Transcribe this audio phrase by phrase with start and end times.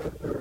[0.00, 0.39] Thank you.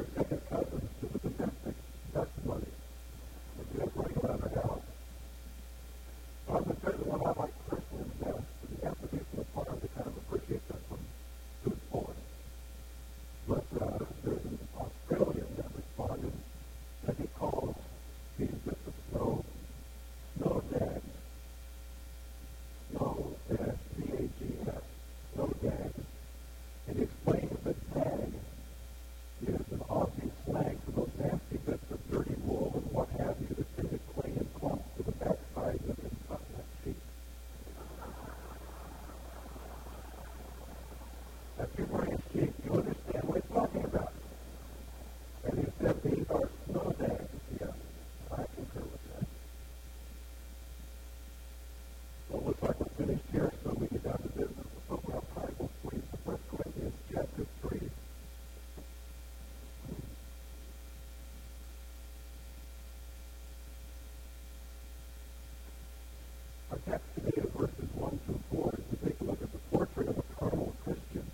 [66.85, 70.23] Chapter 1 versus 1 to 4 to take a look at the portrait of a
[70.43, 71.25] normal Christian.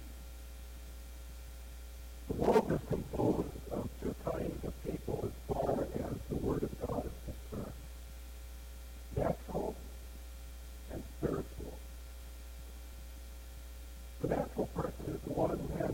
[2.27, 6.87] The world is composed of two kinds of people as far as the word of
[6.87, 7.73] God is concerned:
[9.15, 9.75] natural
[10.91, 11.77] and spiritual.
[14.21, 15.91] The natural person is the one who has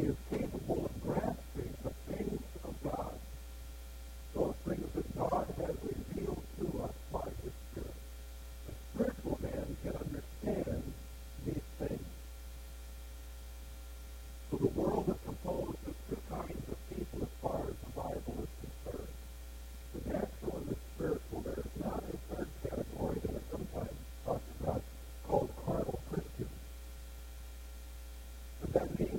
[0.00, 0.89] you favorable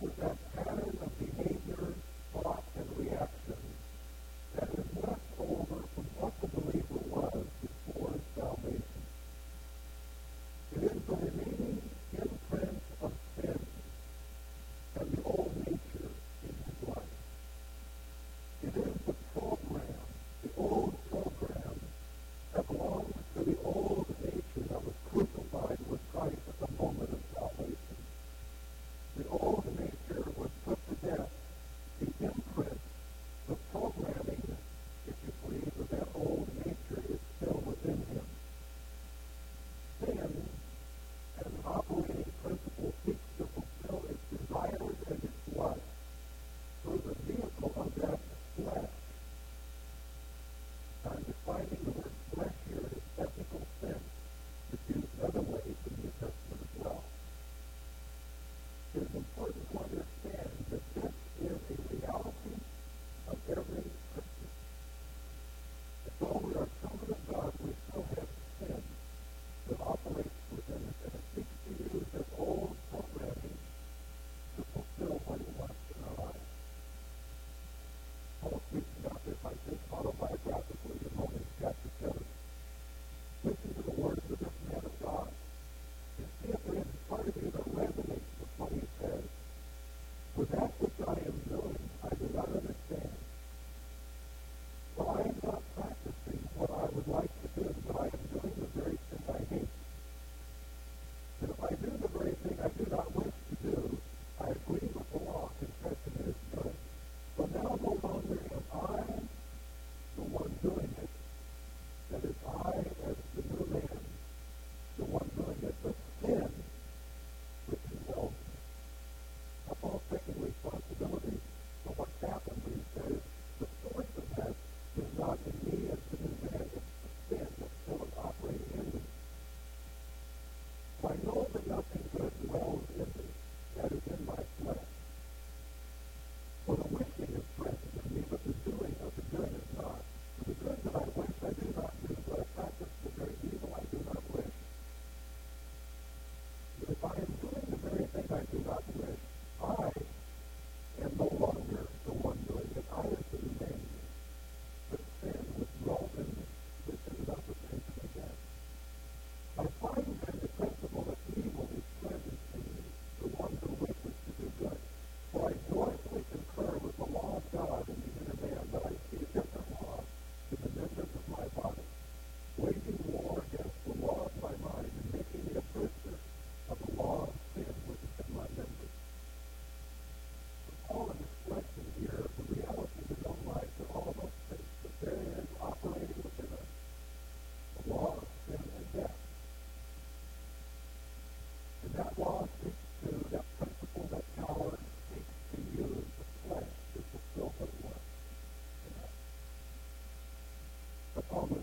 [0.00, 0.87] with that pattern.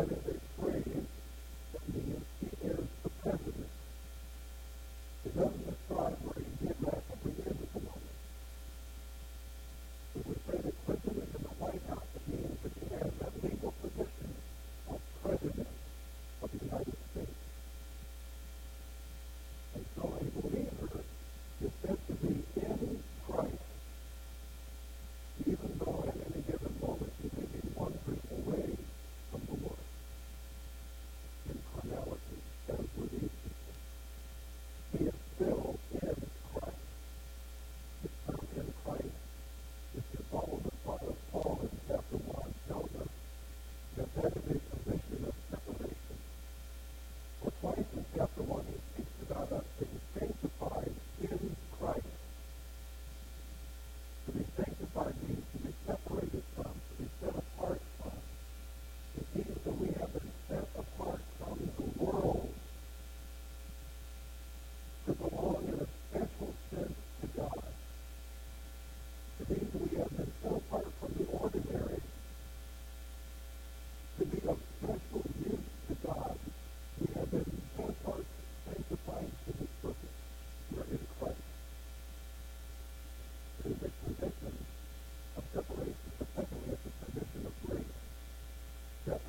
[0.00, 0.39] Thank you.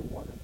[0.10, 0.41] Fall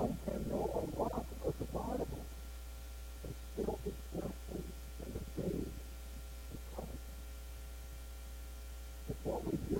[0.00, 2.08] one can know a lot of the Bible
[3.22, 4.62] and still be careful
[5.04, 5.58] and obey
[6.50, 7.00] the covenant.
[9.10, 9.79] It's what we do.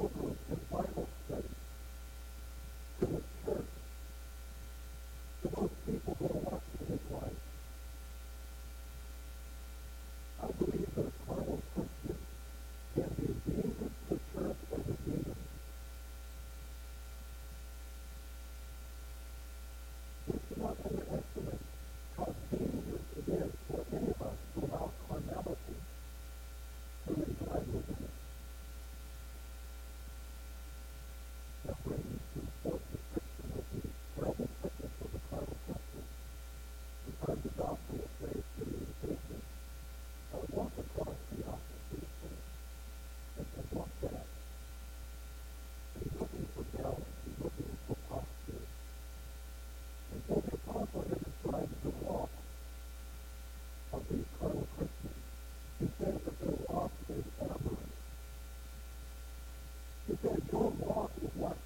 [60.51, 61.60] walk with what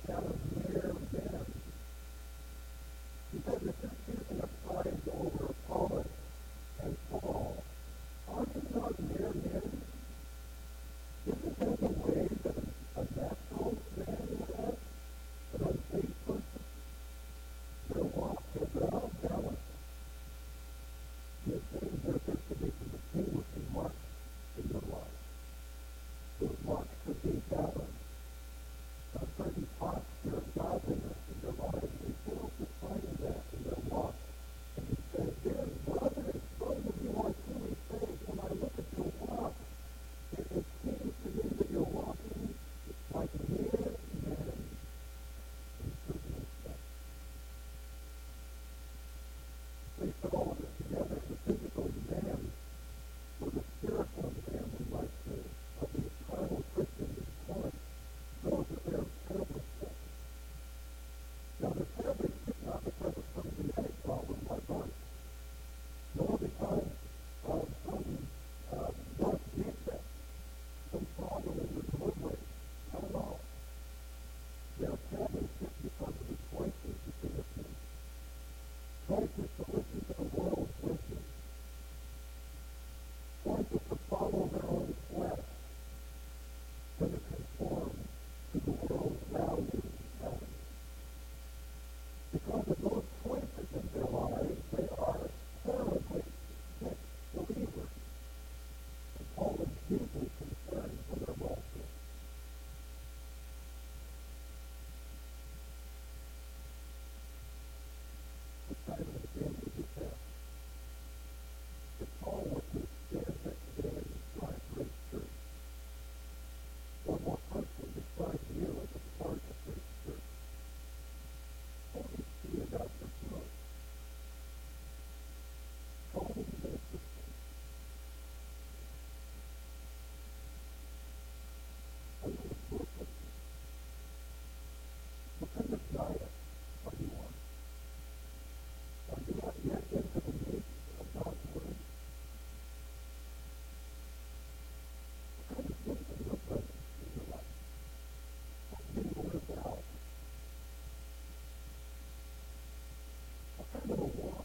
[153.90, 154.45] little while.